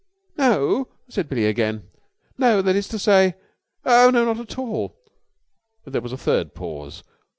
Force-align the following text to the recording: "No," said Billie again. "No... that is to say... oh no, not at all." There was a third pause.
"No," 0.35 0.87
said 1.09 1.29
Billie 1.29 1.45
again. 1.45 1.83
"No... 2.35 2.63
that 2.63 2.75
is 2.75 2.87
to 2.87 2.97
say... 2.97 3.35
oh 3.85 4.09
no, 4.11 4.25
not 4.25 4.39
at 4.39 4.57
all." 4.57 4.99
There 5.85 6.01
was 6.01 6.11
a 6.11 6.17
third 6.17 6.55
pause. 6.55 7.03